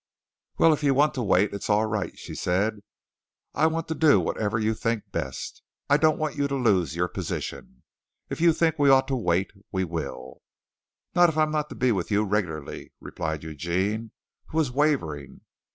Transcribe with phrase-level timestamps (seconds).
[0.57, 2.79] "Well, if you want to wait, it's all right," she said.
[3.53, 5.61] "I want to do whatever you think best.
[5.91, 7.83] I don't want you to lose your position.
[8.27, 10.41] If you think we ought to wait, we will."
[11.13, 14.09] "Not if I'm not to be with you regularly," replied Eugene,
[14.47, 15.41] who was wavering.